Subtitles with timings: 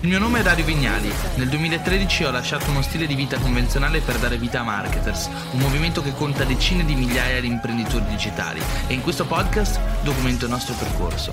[0.00, 1.10] Il mio nome è Dario Vignali.
[1.36, 5.60] Nel 2013 ho lasciato uno stile di vita convenzionale per dare vita a Marketers, un
[5.60, 10.50] movimento che conta decine di migliaia di imprenditori digitali e in questo podcast documento il
[10.50, 11.32] nostro percorso.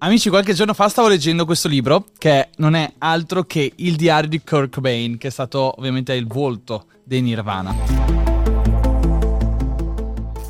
[0.00, 4.28] Amici, qualche giorno fa stavo leggendo questo libro che non è altro che Il diario
[4.28, 7.97] di Kurt Cobain, che è stato ovviamente il volto dei Nirvana.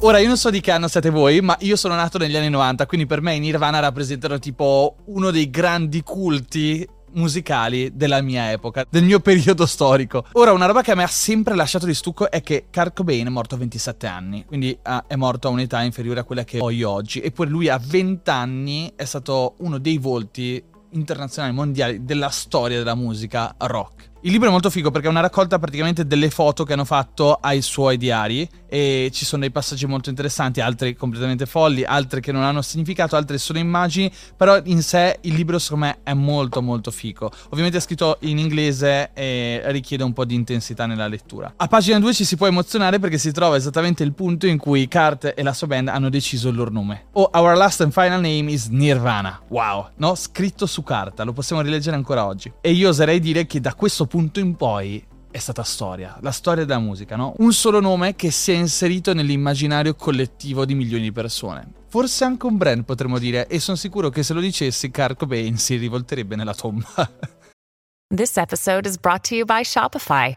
[0.01, 2.51] Ora, io non so di che anno siete voi, ma io sono nato negli anni
[2.51, 8.53] 90, quindi per me i Nirvana rappresentano tipo uno dei grandi culti musicali della mia
[8.53, 10.25] epoca, del mio periodo storico.
[10.35, 13.27] Ora, una roba che a me ha sempre lasciato di stucco è che Kurt Cobain
[13.27, 16.61] è morto a 27 anni, quindi uh, è morto a un'età inferiore a quella che
[16.61, 17.21] ho io oggi.
[17.21, 22.95] Eppure lui a 20 anni è stato uno dei volti internazionali mondiali della storia della
[22.95, 24.11] musica rock.
[24.23, 27.35] Il libro è molto figo perché è una raccolta praticamente delle foto che hanno fatto
[27.35, 32.33] ai suoi diari e ci sono dei passaggi molto interessanti, altri completamente folli, altri che
[32.33, 36.61] non hanno significato, altri sono immagini, però in sé il libro secondo me è molto
[36.63, 37.31] molto figo.
[37.51, 41.53] Ovviamente è scritto in inglese e richiede un po' di intensità nella lettura.
[41.57, 44.89] A pagina 2 ci si può emozionare perché si trova esattamente il punto in cui
[44.89, 47.05] Kurt e la sua band hanno deciso il loro nome.
[47.13, 49.41] Oh, our last and final name is Nirvana.
[49.47, 50.17] Wow, no?
[50.17, 52.53] Scritto su carta, lo possiamo rileggere ancora oggi.
[52.61, 56.65] E io oserei dire che da questo punto in poi è stata storia, la storia
[56.65, 57.35] della musica, no?
[57.39, 61.73] Un solo nome che si è inserito nell'immaginario collettivo di milioni di persone.
[61.89, 65.57] Forse anche un brand potremmo dire, e sono sicuro che se lo dicessi Kurt Cobain
[65.57, 66.89] si rivolterebbe nella tomba.
[68.15, 70.35] This episode is brought to you by Shopify.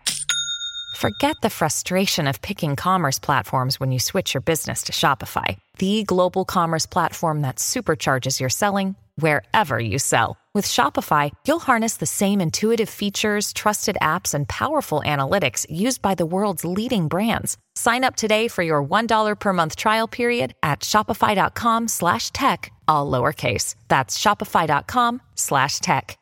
[0.98, 6.04] Forget the frustration of picking commerce platforms when you switch your business to Shopify, the
[6.04, 10.41] global commerce platform that supercharges your selling wherever you sell.
[10.54, 16.14] With Shopify, you'll harness the same intuitive features, trusted apps, and powerful analytics used by
[16.14, 17.56] the world's leading brands.
[17.76, 23.10] Sign up today for your $1 per month trial period at shopify.com slash tech, all
[23.10, 23.76] lowercase.
[23.88, 26.18] That's shopify.com slash tech.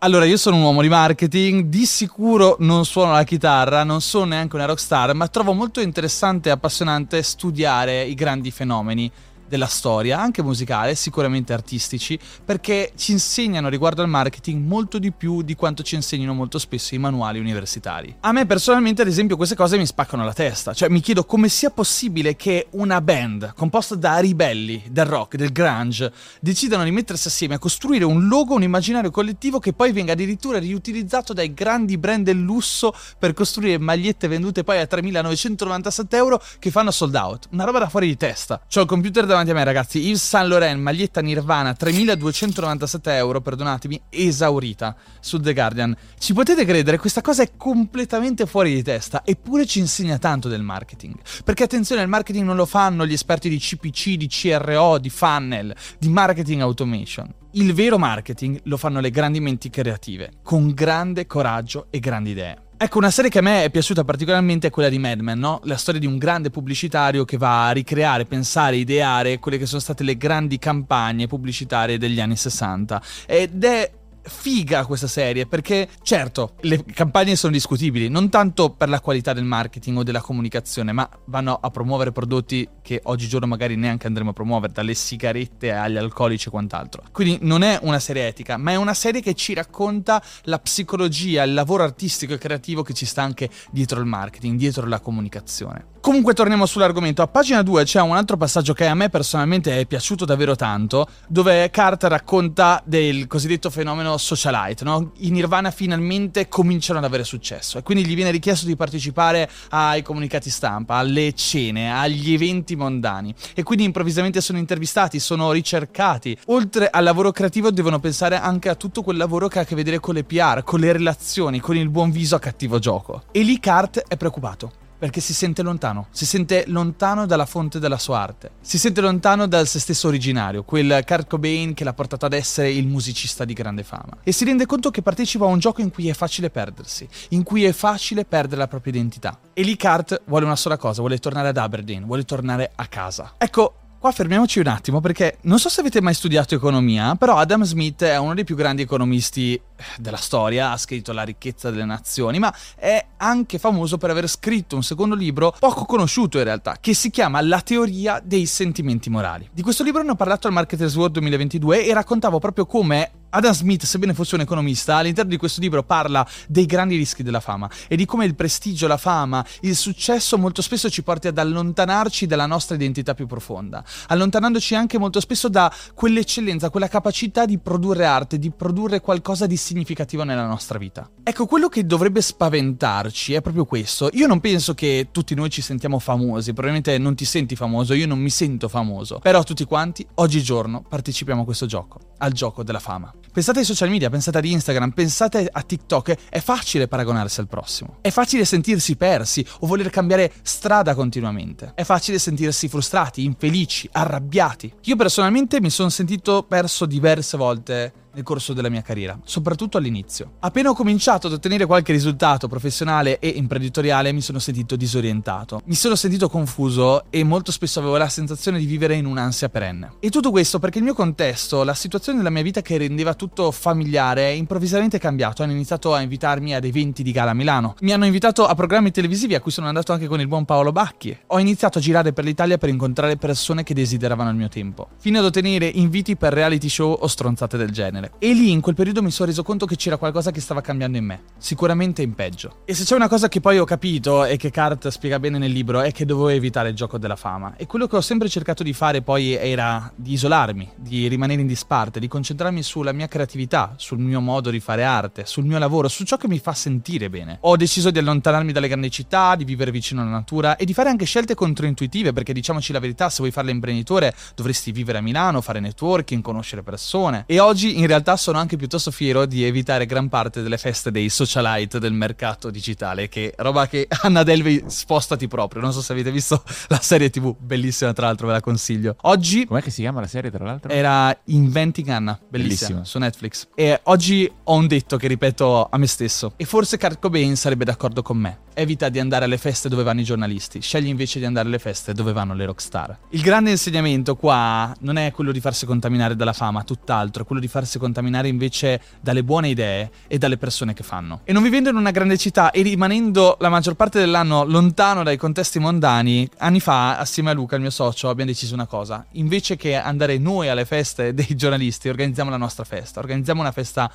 [0.00, 4.26] Allora, io sono un uomo di marketing, di sicuro non suono la chitarra, non sono
[4.26, 9.10] neanche una rockstar, ma trovo molto interessante e appassionante studiare i grandi fenomeni
[9.48, 15.42] della storia, anche musicale, sicuramente artistici, perché ci insegnano riguardo al marketing molto di più
[15.42, 18.14] di quanto ci insegnino molto spesso i manuali universitari.
[18.20, 21.48] A me personalmente, ad esempio, queste cose mi spaccano la testa, cioè mi chiedo come
[21.48, 27.28] sia possibile che una band composta da ribelli del rock, del grunge, decidano di mettersi
[27.28, 31.98] assieme a costruire un logo, un immaginario collettivo che poi venga addirittura riutilizzato dai grandi
[31.98, 37.48] brand del lusso per costruire magliette vendute poi a 3.997 euro che fanno sold out.
[37.50, 38.60] Una roba da fuori di testa.
[38.68, 39.98] C'ho il computer davanti davanti a me, ragazzi.
[40.00, 45.96] Yves Saint Laurent, maglietta Nirvana, 3297 euro, perdonatemi, esaurita su The Guardian.
[46.18, 50.62] Ci potete credere, questa cosa è completamente fuori di testa, eppure ci insegna tanto del
[50.62, 51.14] marketing.
[51.44, 55.74] Perché attenzione, il marketing non lo fanno gli esperti di CPC, di CRO, di funnel,
[55.98, 57.32] di marketing automation.
[57.52, 62.67] Il vero marketing lo fanno le grandi menti creative, con grande coraggio e grandi idee.
[62.80, 65.60] Ecco, una serie che a me è piaciuta particolarmente è quella di Mad Men, no?
[65.64, 69.80] La storia di un grande pubblicitario che va a ricreare, pensare, ideare quelle che sono
[69.80, 73.02] state le grandi campagne pubblicitarie degli anni 60.
[73.26, 73.90] Ed è
[74.28, 79.44] figa questa serie perché certo le campagne sono discutibili non tanto per la qualità del
[79.44, 84.32] marketing o della comunicazione ma vanno a promuovere prodotti che oggigiorno magari neanche andremo a
[84.32, 88.76] promuovere dalle sigarette agli alcolici e quant'altro quindi non è una serie etica ma è
[88.76, 93.22] una serie che ci racconta la psicologia il lavoro artistico e creativo che ci sta
[93.22, 97.22] anche dietro il marketing dietro la comunicazione Comunque torniamo sull'argomento.
[97.22, 101.06] A pagina 2 c'è un altro passaggio che a me personalmente è piaciuto davvero tanto,
[101.26, 105.12] dove Carter racconta del cosiddetto fenomeno socialite, no?
[105.18, 110.02] I Nirvana finalmente cominciano ad avere successo e quindi gli viene richiesto di partecipare ai
[110.02, 116.36] comunicati stampa, alle cene, agli eventi mondani e quindi improvvisamente sono intervistati, sono ricercati.
[116.46, 119.74] Oltre al lavoro creativo devono pensare anche a tutto quel lavoro che ha a che
[119.74, 123.22] vedere con le PR, con le relazioni, con il buon viso a cattivo gioco.
[123.32, 127.98] E lì Cart è preoccupato perché si sente lontano, si sente lontano dalla fonte della
[127.98, 132.26] sua arte, si sente lontano dal se stesso originario, quel Kurt Cobain che l'ha portato
[132.26, 134.18] ad essere il musicista di grande fama.
[134.22, 137.42] E si rende conto che partecipa a un gioco in cui è facile perdersi, in
[137.42, 139.38] cui è facile perdere la propria identità.
[139.52, 143.34] E lì Kurt vuole una sola cosa, vuole tornare ad Aberdeen, vuole tornare a casa.
[143.38, 147.64] Ecco, Qua fermiamoci un attimo perché non so se avete mai studiato economia, però Adam
[147.64, 149.60] Smith è uno dei più grandi economisti eh,
[149.98, 154.76] della storia, ha scritto La ricchezza delle nazioni, ma è anche famoso per aver scritto
[154.76, 159.48] un secondo libro poco conosciuto in realtà, che si chiama La teoria dei sentimenti morali.
[159.52, 163.52] Di questo libro ne ho parlato al Marketers World 2022 e raccontavo proprio come Adam
[163.52, 167.68] Smith, sebbene fosse un economista, all'interno di questo libro parla dei grandi rischi della fama
[167.86, 172.26] e di come il prestigio, la fama, il successo molto spesso ci porti ad allontanarci
[172.26, 178.06] dalla nostra identità più profonda, allontanandoci anche molto spesso da quell'eccellenza, quella capacità di produrre
[178.06, 181.10] arte, di produrre qualcosa di significativo nella nostra vita.
[181.22, 184.08] Ecco, quello che dovrebbe spaventarci è proprio questo.
[184.14, 188.06] Io non penso che tutti noi ci sentiamo famosi, probabilmente non ti senti famoso, io
[188.06, 192.80] non mi sento famoso, però tutti quanti oggigiorno partecipiamo a questo gioco, al gioco della
[192.80, 193.12] fama.
[193.32, 197.98] Pensate ai social media, pensate ad Instagram, pensate a TikTok, è facile paragonarsi al prossimo.
[198.00, 201.72] È facile sentirsi persi o voler cambiare strada continuamente.
[201.74, 204.72] È facile sentirsi frustrati, infelici, arrabbiati.
[204.84, 210.32] Io personalmente mi sono sentito perso diverse volte nel corso della mia carriera, soprattutto all'inizio.
[210.40, 215.74] Appena ho cominciato ad ottenere qualche risultato professionale e imprenditoriale mi sono sentito disorientato, mi
[215.74, 219.92] sono sentito confuso e molto spesso avevo la sensazione di vivere in un'ansia perenne.
[220.00, 223.50] E tutto questo perché il mio contesto, la situazione della mia vita che rendeva tutto
[223.52, 225.42] familiare è improvvisamente cambiato.
[225.42, 227.76] Hanno iniziato a invitarmi ad eventi di gala a Milano.
[227.80, 230.72] Mi hanno invitato a programmi televisivi a cui sono andato anche con il buon Paolo
[230.72, 231.16] Bacchi.
[231.28, 235.18] Ho iniziato a girare per l'Italia per incontrare persone che desideravano il mio tempo, fino
[235.18, 238.07] ad ottenere inviti per reality show o stronzate del genere.
[238.18, 240.96] E lì in quel periodo mi sono reso conto che c'era qualcosa che stava cambiando
[240.96, 242.58] in me, sicuramente in peggio.
[242.64, 245.52] E se c'è una cosa che poi ho capito e che Cart spiega bene nel
[245.52, 247.56] libro è che dovevo evitare il gioco della fama.
[247.56, 251.46] E quello che ho sempre cercato di fare poi era di isolarmi, di rimanere in
[251.46, 255.88] disparte, di concentrarmi sulla mia creatività, sul mio modo di fare arte, sul mio lavoro,
[255.88, 257.38] su ciò che mi fa sentire bene.
[257.42, 260.88] Ho deciso di allontanarmi dalle grandi città, di vivere vicino alla natura e di fare
[260.88, 265.40] anche scelte controintuitive perché diciamoci la verità, se vuoi farla imprenditore dovresti vivere a Milano,
[265.40, 267.24] fare networking, conoscere persone.
[267.26, 271.08] E oggi in realtà sono anche piuttosto fiero di evitare gran parte delle feste dei
[271.08, 275.60] socialite del mercato digitale, che roba che Anna Delvey spostati proprio.
[275.60, 278.96] Non so se avete visto la serie TV, bellissima tra l'altro, ve la consiglio.
[279.02, 279.46] Oggi...
[279.46, 280.70] Com'è che si chiama la serie tra l'altro?
[280.70, 282.84] Era Inventing Anna, bellissima, bellissima.
[282.84, 283.48] su Netflix.
[283.54, 287.64] E oggi ho un detto che ripeto a me stesso, e forse Kurt Cobain sarebbe
[287.64, 288.38] d'accordo con me.
[288.58, 291.92] Evita di andare alle feste dove vanno i giornalisti, scegli invece di andare alle feste
[291.92, 292.98] dove vanno le rockstar.
[293.10, 297.40] Il grande insegnamento qua non è quello di farsi contaminare dalla fama, tutt'altro, è quello
[297.40, 301.20] di farsi contaminare invece dalle buone idee e dalle persone che fanno.
[301.22, 305.16] E non vivendo in una grande città e rimanendo la maggior parte dell'anno lontano dai
[305.16, 309.06] contesti mondani, anni fa, assieme a Luca, il mio socio, abbiamo deciso una cosa.
[309.12, 313.88] Invece che andare noi alle feste dei giornalisti, organizziamo la nostra festa, organizziamo una festa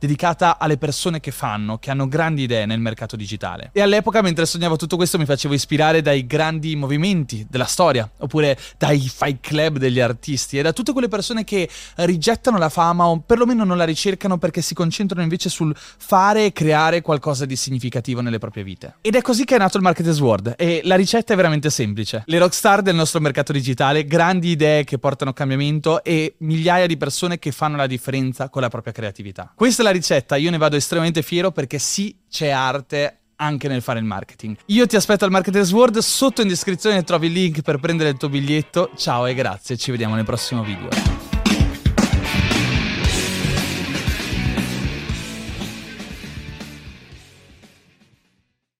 [0.00, 3.68] dedicata alle persone che fanno, che hanno grandi idee nel mercato digitale.
[3.72, 8.58] E all'epoca, mentre sognavo tutto questo, mi facevo ispirare dai grandi movimenti della storia, oppure
[8.78, 13.20] dai fight club degli artisti e da tutte quelle persone che rigettano la fama o
[13.20, 18.22] perlomeno non la ricercano perché si concentrano invece sul fare e creare qualcosa di significativo
[18.22, 18.94] nelle proprie vite.
[19.02, 22.22] Ed è così che è nato il Marketers World e la ricetta è veramente semplice.
[22.24, 27.38] Le rockstar del nostro mercato digitale, grandi idee che portano cambiamento e migliaia di persone
[27.38, 29.52] che fanno la differenza con la propria creatività.
[29.54, 33.68] Questa è la la ricetta, io ne vado estremamente fiero perché sì, c'è arte anche
[33.68, 34.56] nel fare il marketing.
[34.66, 38.16] Io ti aspetto al Marketers World, sotto in descrizione trovi il link per prendere il
[38.16, 38.90] tuo biglietto.
[38.96, 41.19] Ciao e grazie, ci vediamo nel prossimo video.